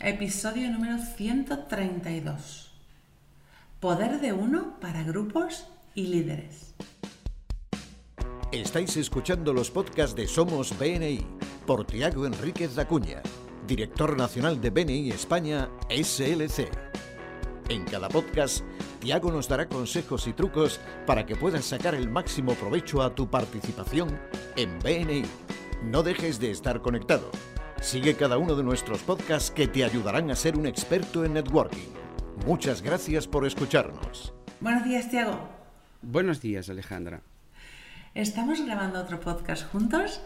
[0.00, 2.70] Episodio número 132.
[3.80, 6.72] Poder de uno para grupos y líderes.
[8.52, 11.26] Estáis escuchando los podcasts de Somos BNI
[11.66, 13.22] por Tiago Enríquez Dacuña,
[13.66, 16.70] director nacional de BNI España SLC.
[17.68, 18.64] En cada podcast,
[19.00, 20.78] Tiago nos dará consejos y trucos
[21.08, 24.16] para que puedas sacar el máximo provecho a tu participación
[24.54, 25.24] en BNI.
[25.82, 27.32] No dejes de estar conectado.
[27.80, 31.88] Sigue cada uno de nuestros podcasts que te ayudarán a ser un experto en networking.
[32.44, 34.34] Muchas gracias por escucharnos.
[34.60, 35.48] Buenos días, Tiago.
[36.02, 37.22] Buenos días, Alejandra.
[38.14, 40.20] Estamos grabando otro podcast juntos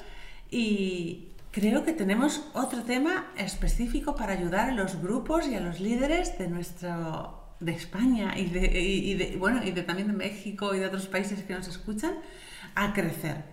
[0.50, 5.78] y creo que tenemos otro tema específico para ayudar a los grupos y a los
[5.78, 10.74] líderes de nuestro de España y de, y de bueno y de también de México
[10.74, 12.14] y de otros países que nos escuchan
[12.74, 13.44] a crecer.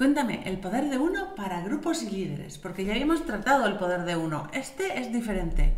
[0.00, 4.06] Cuéntame, el poder de uno para grupos y líderes, porque ya habíamos tratado el poder
[4.06, 4.48] de uno.
[4.54, 5.76] Este es diferente.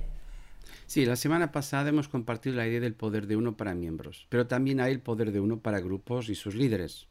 [0.86, 4.46] Sí, la semana pasada hemos compartido la idea del poder de uno para miembros, pero
[4.46, 7.08] también hay el poder de uno para grupos y sus líderes.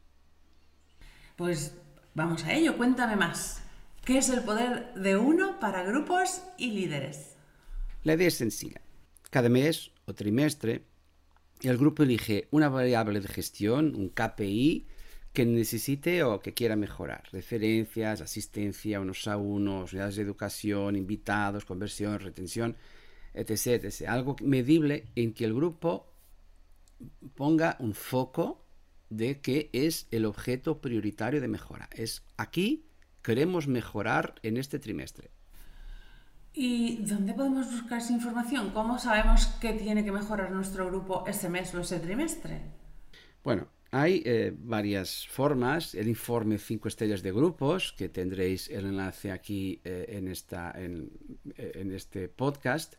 [1.36, 1.76] Pues
[2.14, 3.62] vamos a ello, cuéntame más.
[4.06, 7.36] ¿Qué es el poder de uno para grupos y líderes?
[8.04, 8.80] La idea es sencilla.
[9.28, 10.86] Cada mes o trimestre,
[11.60, 14.86] el grupo elige una variable de gestión, un KPI,
[15.32, 17.24] que necesite o que quiera mejorar.
[17.32, 22.76] Referencias, asistencia, unos a unos, unidades de educación, invitados, conversión, retención,
[23.32, 24.08] etc, etc.
[24.08, 26.12] Algo medible en que el grupo
[27.34, 28.64] ponga un foco
[29.08, 31.88] de que es el objeto prioritario de mejora.
[31.92, 32.86] Es aquí
[33.22, 35.30] queremos mejorar en este trimestre.
[36.54, 38.70] ¿Y dónde podemos buscar esa información?
[38.70, 42.60] ¿Cómo sabemos que tiene que mejorar nuestro grupo ese mes o ese trimestre?
[43.42, 45.94] Bueno, hay eh, varias formas.
[45.94, 51.10] El informe 5 estrellas de grupos, que tendréis el enlace aquí eh, en, esta, en,
[51.56, 52.94] eh, en, este podcast.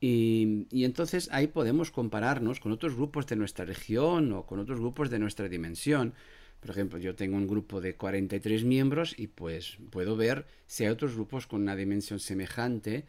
[0.00, 4.78] Y, y, entonces ahí podemos compararnos con otros grupos de nuestra región o con otros
[4.78, 6.14] grupos de nuestra dimensión.
[6.60, 10.90] Por ejemplo, yo tengo un grupo de 43 miembros y pues puedo ver si hay
[10.90, 13.04] otros grupos con una dimensión semejante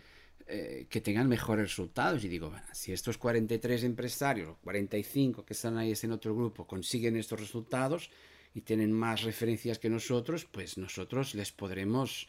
[0.47, 2.23] eh, que tengan mejores resultados.
[2.23, 7.39] Y digo, si estos 43 empresarios, 45 que están ahí en otro grupo, consiguen estos
[7.39, 8.11] resultados
[8.53, 12.28] y tienen más referencias que nosotros, pues nosotros les podremos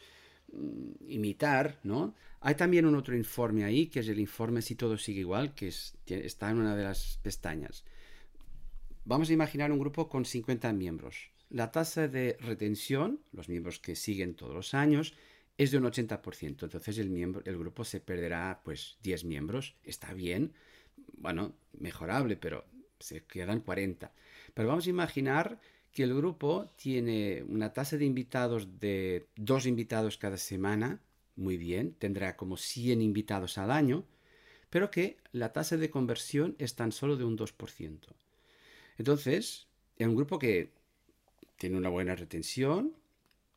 [0.51, 2.15] mm, imitar, ¿no?
[2.41, 5.67] Hay también un otro informe ahí, que es el informe Si todo sigue igual, que
[5.67, 7.83] es, está en una de las pestañas.
[9.05, 11.29] Vamos a imaginar un grupo con 50 miembros.
[11.49, 15.13] La tasa de retención, los miembros que siguen todos los años,
[15.57, 16.63] es de un 80%.
[16.63, 19.75] Entonces el, miembro, el grupo se perderá pues 10 miembros.
[19.83, 20.53] Está bien,
[21.17, 22.65] bueno, mejorable, pero
[22.99, 24.11] se quedan 40.
[24.53, 25.59] Pero vamos a imaginar
[25.91, 31.01] que el grupo tiene una tasa de invitados de dos invitados cada semana,
[31.35, 34.05] muy bien, tendrá como 100 invitados al año,
[34.69, 37.99] pero que la tasa de conversión es tan solo de un 2%.
[38.97, 39.67] Entonces,
[39.97, 40.71] es un grupo que
[41.57, 42.93] tiene una buena retención,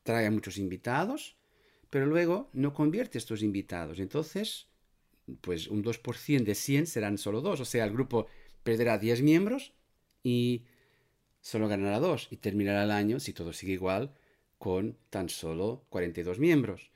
[0.03, 1.35] trae muchos invitados,
[1.91, 3.99] pero luego no convierte estos invitados.
[3.99, 4.67] Entonces,
[5.41, 7.59] pues un 2% de 100 serán solo 2.
[7.59, 8.27] O sea, el grupo
[8.63, 9.73] perderá 10 miembros
[10.23, 10.63] y
[11.41, 14.15] solo ganará 2 y terminará el año, si todo sigue igual,
[14.57, 16.91] con tan solo 42 miembros.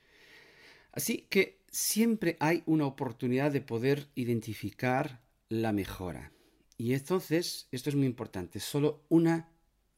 [0.93, 6.31] Así que siempre hay una oportunidad de poder identificar la mejora.
[6.77, 9.49] Y entonces, esto es muy importante, solo una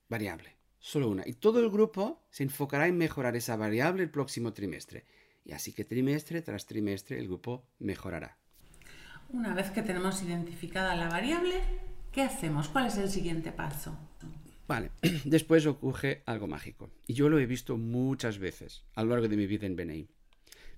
[0.09, 1.23] variable solo una.
[1.25, 5.05] Y todo el grupo se enfocará en mejorar esa variable el próximo trimestre.
[5.43, 8.37] Y así que trimestre tras trimestre el grupo mejorará.
[9.29, 11.61] Una vez que tenemos identificada la variable,
[12.11, 12.69] ¿qué hacemos?
[12.69, 13.97] ¿Cuál es el siguiente paso?
[14.67, 14.91] Vale,
[15.25, 16.89] después ocurre algo mágico.
[17.07, 20.07] Y yo lo he visto muchas veces a lo largo de mi vida en BNI.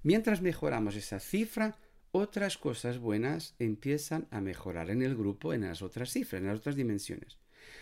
[0.03, 1.75] Mientras mejoramos esa cifra,
[2.11, 6.59] otras cosas buenas empiezan a mejorar en el grupo en las otras cifras, en las
[6.59, 7.37] otras dimensiones.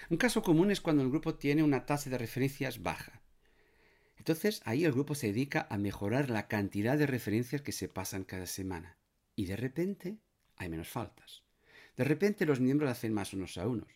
[0.10, 3.22] Un caso común es cuando el grupo tiene una tasa de referencias baja.
[4.18, 8.24] Entonces ahí el grupo se dedica a mejorar la cantidad de referencias que se pasan
[8.24, 8.98] cada semana.
[9.36, 10.18] Y de repente
[10.56, 11.44] hay menos faltas.
[11.96, 13.90] De repente los miembros hacen más unos a unos.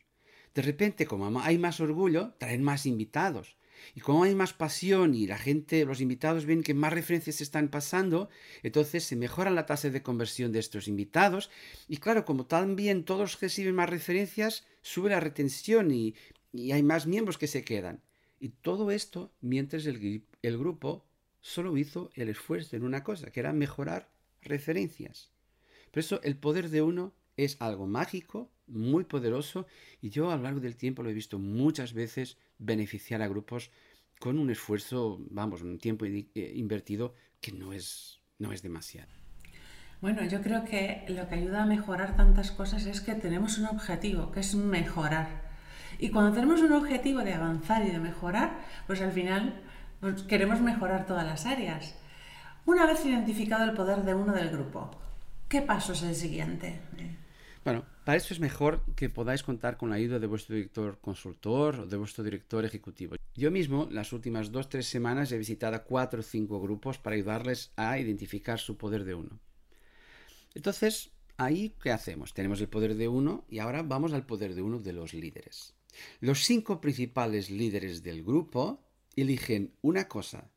[0.54, 3.58] De repente, como hay más orgullo, traen más invitados.
[3.96, 7.44] Y como hay más pasión y la gente, los invitados ven que más referencias se
[7.44, 8.30] están pasando,
[8.64, 11.50] entonces se mejora la tasa de conversión de estos invitados.
[11.88, 16.16] Y claro, como también todos reciben más referencias, sube la retención y,
[16.52, 18.02] y hay más miembros que se quedan.
[18.40, 21.06] Y todo esto mientras el, el grupo
[21.42, 24.10] solo hizo el esfuerzo en una cosa, que era mejorar
[24.42, 25.32] referencias.
[25.92, 29.68] Por eso el poder de uno es algo mágico, muy poderoso,
[30.02, 33.72] y yo a lo largo del tiempo lo he visto muchas veces beneficiar a grupos
[34.20, 39.10] con un esfuerzo, vamos, un tiempo eh, invertido que no es, no es demasiado.
[40.00, 43.66] Bueno, yo creo que lo que ayuda a mejorar tantas cosas es que tenemos un
[43.66, 45.52] objetivo, que es mejorar.
[46.00, 49.62] Y cuando tenemos un objetivo de avanzar y de mejorar, pues al final
[50.00, 51.96] pues queremos mejorar todas las áreas.
[52.66, 54.92] Una vez identificado el poder de uno del grupo,
[55.48, 56.80] ¿qué paso es el siguiente?
[57.64, 61.82] Bueno, para eso es mejor que podáis contar con la ayuda de vuestro director consultor
[61.82, 63.16] o de vuestro director ejecutivo.
[63.36, 67.16] Yo mismo, las últimas dos o tres semanas, he visitado cuatro o cinco grupos para
[67.16, 69.40] ayudarles a identificar su poder de uno.
[70.54, 72.34] Entonces, ahí, ¿qué hacemos?
[72.34, 75.76] Tenemos el poder de uno y ahora vamos al poder de uno de los líderes.
[76.20, 78.84] Los cinco principales líderes del grupo
[79.16, 80.52] eligen una cosa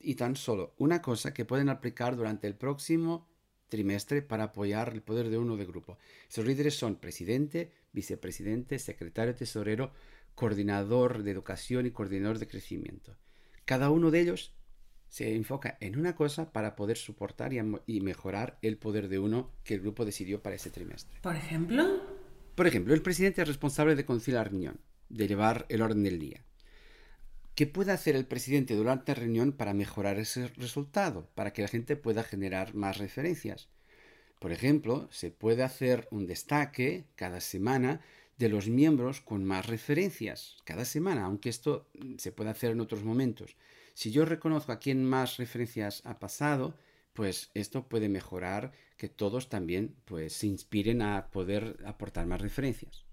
[0.00, 3.27] y tan solo una cosa que pueden aplicar durante el próximo
[3.68, 5.98] trimestre para apoyar el poder de uno de grupo.
[6.28, 9.92] Esos líderes son presidente, vicepresidente, secretario tesorero,
[10.34, 13.16] coordinador de educación y coordinador de crecimiento.
[13.64, 14.54] Cada uno de ellos
[15.08, 19.74] se enfoca en una cosa para poder soportar y, mejorar el poder de uno que
[19.74, 21.18] el grupo decidió para ese trimestre.
[21.22, 22.02] ¿Por ejemplo?
[22.54, 26.18] Por ejemplo, el presidente es responsable de conducir la reunión, de llevar el orden del
[26.18, 26.44] día.
[27.58, 31.66] ¿Qué puede hacer el presidente durante la reunión para mejorar ese resultado, para que la
[31.66, 33.68] gente pueda generar más referencias?
[34.38, 38.00] Por ejemplo, se puede hacer un destaque cada semana
[38.36, 43.02] de los miembros con más referencias, cada semana, aunque esto se puede hacer en otros
[43.02, 43.56] momentos.
[43.92, 46.78] Si yo reconozco a quién más referencias ha pasado,
[47.12, 53.07] pues esto puede mejorar que todos también pues, se inspiren a poder aportar más referencias.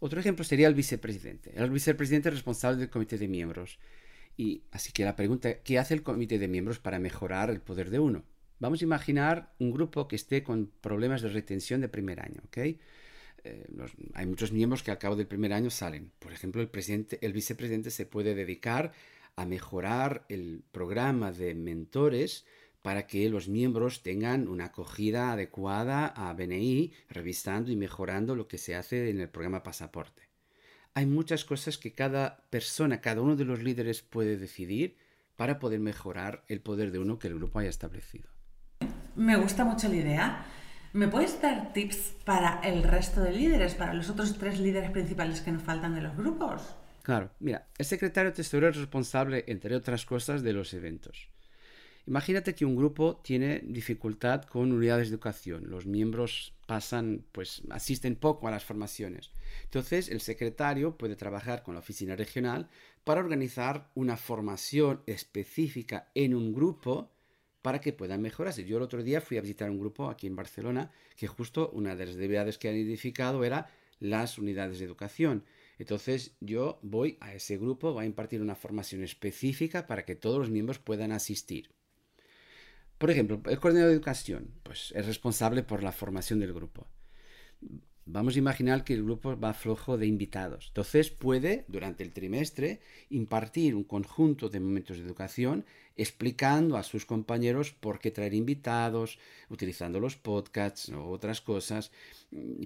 [0.00, 1.52] Otro ejemplo sería el vicepresidente.
[1.54, 3.78] El vicepresidente es responsable del comité de miembros.
[4.36, 7.90] Y así que la pregunta, ¿qué hace el comité de miembros para mejorar el poder
[7.90, 8.24] de uno?
[8.58, 12.56] Vamos a imaginar un grupo que esté con problemas de retención de primer año, ¿ok?
[12.56, 13.66] Eh,
[14.14, 16.10] hay muchos miembros que al cabo del primer año salen.
[16.18, 18.92] Por ejemplo, el, presidente, el vicepresidente se puede dedicar
[19.36, 22.44] a mejorar el programa de mentores
[22.82, 28.58] para que los miembros tengan una acogida adecuada a BNI, revisando y mejorando lo que
[28.58, 30.30] se hace en el programa Pasaporte.
[30.94, 34.96] Hay muchas cosas que cada persona, cada uno de los líderes puede decidir
[35.36, 38.28] para poder mejorar el poder de uno que el grupo haya establecido.
[39.14, 40.46] Me gusta mucho la idea.
[40.92, 45.40] ¿Me puedes dar tips para el resto de líderes, para los otros tres líderes principales
[45.40, 46.74] que nos faltan de los grupos?
[47.02, 51.28] Claro, mira, el secretario tesorero es responsable, entre otras cosas, de los eventos.
[52.10, 55.70] Imagínate que un grupo tiene dificultad con unidades de educación.
[55.70, 59.30] Los miembros pasan, pues asisten poco a las formaciones.
[59.62, 62.68] Entonces, el secretario puede trabajar con la oficina regional
[63.04, 67.12] para organizar una formación específica en un grupo
[67.62, 68.64] para que puedan mejorarse.
[68.64, 71.94] Yo el otro día fui a visitar un grupo aquí en Barcelona que justo una
[71.94, 73.70] de las debilidades que han identificado era
[74.00, 75.44] las unidades de educación.
[75.78, 80.40] Entonces yo voy a ese grupo, voy a impartir una formación específica para que todos
[80.40, 81.70] los miembros puedan asistir.
[83.00, 86.86] Por ejemplo, el coordinador de educación pues, es responsable por la formación del grupo.
[88.04, 90.66] Vamos a imaginar que el grupo va flojo de invitados.
[90.68, 95.64] Entonces puede, durante el trimestre, impartir un conjunto de momentos de educación
[95.96, 99.18] explicando a sus compañeros por qué traer invitados,
[99.48, 101.92] utilizando los podcasts o otras cosas,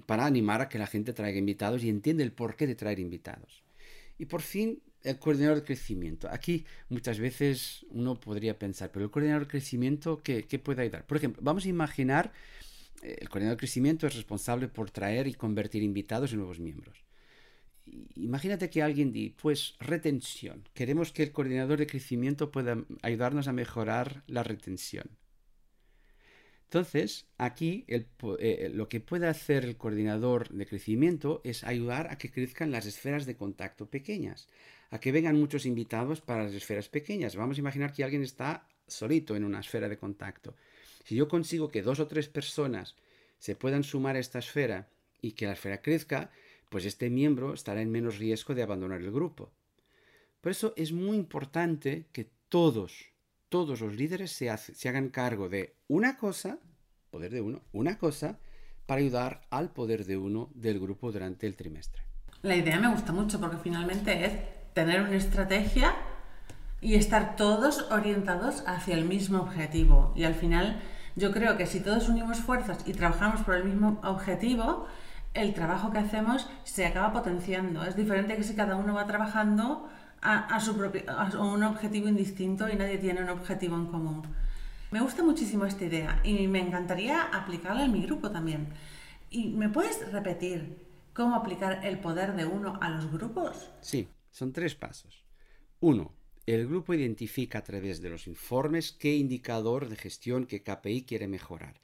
[0.05, 3.64] para animar a que la gente traiga invitados y entienda el porqué de traer invitados.
[4.17, 6.27] Y por fin, el coordinador de crecimiento.
[6.29, 11.05] Aquí muchas veces uno podría pensar, pero el coordinador de crecimiento, ¿qué, puede ayudar?
[11.05, 12.33] Por ejemplo, vamos a imaginar,
[13.01, 17.05] eh, el coordinador de crecimiento es responsable por traer y convertir invitados en nuevos miembros.
[18.15, 20.67] Imagínate que alguien dice, pues retención.
[20.73, 25.07] Queremos que el coordinador de crecimiento pueda ayudarnos a mejorar la retención.
[26.65, 32.31] Entonces, aquí eh, lo que puede hacer el coordinador de crecimiento es ayudar a que
[32.31, 34.49] crezcan las esferas de contacto pequeñas,
[34.89, 37.35] a que vengan muchos invitados para las esferas pequeñas.
[37.35, 40.55] Vamos a imaginar que alguien está solito en una esfera de contacto.
[41.03, 42.95] Si yo consigo que dos o tres personas
[43.37, 44.89] se puedan sumar a esta esfera
[45.21, 46.31] y que la esfera crezca,
[46.69, 49.51] pues este miembro estará en menos riesgo de abandonar el grupo.
[50.41, 53.13] Por eso es muy importante que todos,
[53.55, 56.57] todos los líderes se, se hagan cargo de una cosa,
[57.09, 58.37] poder de uno, una cosa,
[58.85, 62.03] para ayudar al poder de uno del grupo durante el trimestre.
[62.41, 64.33] La idea me gusta mucho porque finalmente es
[64.73, 65.95] tener una estrategia
[66.81, 70.11] y estar todos orientados hacia el mismo objetivo.
[70.17, 70.81] Y al final
[71.15, 74.85] yo creo que si todos unimos fuerzas y trabajamos por el mismo objetivo,
[75.33, 77.85] el trabajo que hacemos se acaba potenciando.
[77.85, 79.87] Es diferente que si cada uno va trabajando
[80.21, 81.03] a, su propio,
[81.39, 84.23] un objetivo indistinto y nadie tiene un objetivo en común.
[84.91, 88.67] Me gusta muchísimo esta idea y me encantaría aplicarla en mi grupo también.
[89.29, 90.77] ¿Y me puedes repetir
[91.13, 93.69] cómo aplicar el poder de uno a los grupos?
[93.81, 95.25] Sí, son tres pasos.
[95.79, 96.13] Uno,
[96.45, 101.27] el grupo identifica a través de los informes qué indicador de gestión que KPI quiere
[101.27, 101.81] mejorar.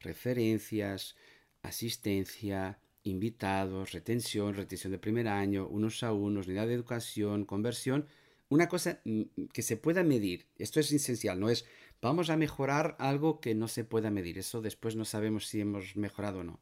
[0.00, 1.16] referencias,
[1.62, 8.06] asistencia, invitados, retención, retención de primer año, unos a unos, unidad de educación, conversión,
[8.48, 10.46] una cosa mm, que se pueda medir.
[10.58, 11.66] Esto es esencial, no es
[12.00, 14.38] vamos a mejorar algo que no se pueda medir.
[14.38, 16.60] Eso después no sabemos si hemos mejorado o no.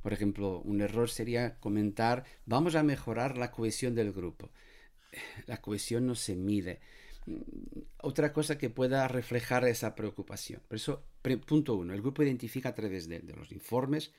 [0.00, 4.50] Por ejemplo, un error sería comentar vamos a mejorar la cohesión del grupo.
[5.46, 6.80] La cohesión no se mide.
[7.26, 7.40] Mm,
[7.98, 10.62] otra cosa que pueda reflejar esa preocupación.
[10.68, 11.04] Por eso,
[11.46, 14.12] punto uno, el grupo identifica a través de, de los informes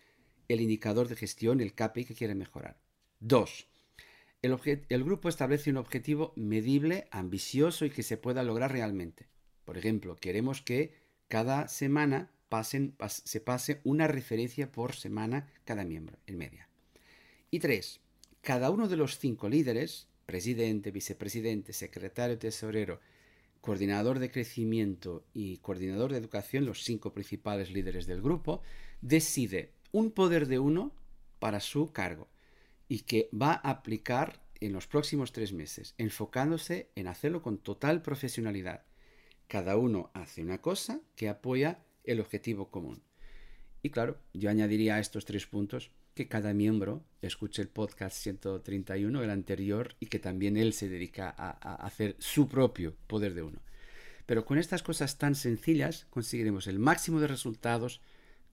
[0.53, 2.77] el indicador de gestión, el KPI que quiere mejorar.
[3.19, 3.67] Dos,
[4.43, 9.27] el, grupo establece un objetivo medible, ambicioso y que se pueda lograr realmente.
[9.63, 10.93] Por ejemplo, queremos que
[11.29, 12.29] cada semana
[13.07, 16.67] se pase una referencia por semana cada miembro, en media.
[17.51, 18.01] Y tres,
[18.41, 22.99] cada uno de los cinco líderes, presidente, vicepresidente, secretario, tesorero,
[23.61, 28.61] coordinador de crecimiento y coordinador de educación, los cinco principales líderes del grupo,
[28.99, 30.91] decide un poder de uno
[31.39, 32.27] para su cargo
[32.89, 38.01] y que va a aplicar en los próximos tres meses, enfocándose en hacerlo con total
[38.01, 38.83] profesionalidad.
[39.47, 43.03] Cada uno hace una cosa que apoya el objetivo común.
[43.81, 49.21] Y claro, yo añadiría a estos tres puntos que cada miembro escuche el podcast 131,
[49.21, 53.43] el anterior, y que también él se dedica a, a, hacer su propio poder de
[53.43, 53.61] uno.
[54.25, 58.01] Pero con estas cosas tan sencillas conseguiremos el máximo de resultados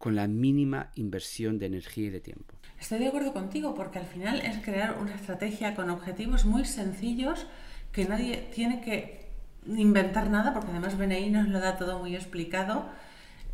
[0.01, 2.55] con la mínima inversión de energía y de tiempo.
[2.81, 7.47] Estoy de acuerdo contigo porque al final es crear una estrategia con objetivos muy sencillos
[7.93, 9.29] que nadie tiene que
[9.67, 12.89] inventar nada porque además BNI nos lo da todo muy explicado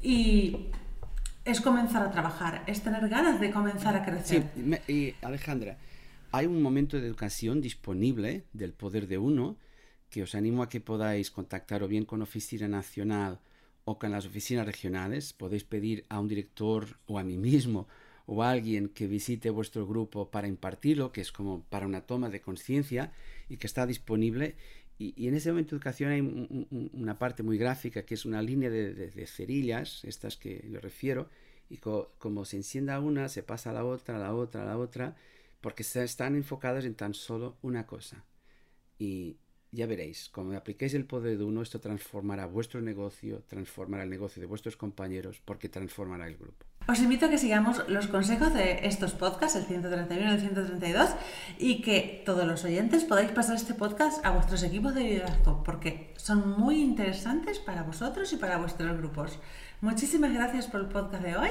[0.00, 0.68] y
[1.44, 4.44] es comenzar a trabajar, es tener ganas de comenzar a crecer.
[4.54, 5.78] Sí, y Alejandra,
[6.30, 9.56] hay un momento de educación disponible del poder de uno
[10.10, 13.40] que os animo a que podáis contactar o bien con Oficina Nacional
[13.86, 15.32] o con las oficinas regionales.
[15.32, 17.88] Podéis pedir a un director o a mí mismo
[18.26, 22.28] o a alguien que visite vuestro grupo para impartirlo, que es como para una toma
[22.28, 23.12] de conciencia
[23.48, 24.56] y que está disponible.
[24.98, 28.70] Y, en ese momento de educación hay una parte muy gráfica que es una línea
[28.70, 31.30] de, cerillas, estas que le refiero,
[31.70, 34.78] y como se encienda una, se pasa a la otra, a la otra, a la
[34.78, 35.16] otra,
[35.60, 38.24] porque están enfocadas en tan solo una cosa.
[38.98, 39.36] Y,
[39.72, 44.40] ya veréis, como apliquéis el poder de uno, esto transformará vuestro negocio, transformará el negocio
[44.40, 46.64] de vuestros compañeros, porque transformará el grupo.
[46.88, 51.10] Os invito a que sigamos los consejos de estos podcasts, el 131 y el 132,
[51.58, 56.14] y que todos los oyentes podáis pasar este podcast a vuestros equipos de liderazgo, porque
[56.16, 59.40] son muy interesantes para vosotros y para vuestros grupos.
[59.80, 61.50] Muchísimas gracias por el podcast de hoy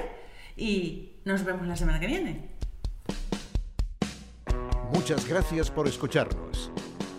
[0.56, 2.50] y nos vemos la semana que viene.
[4.94, 6.72] Muchas gracias por escucharnos.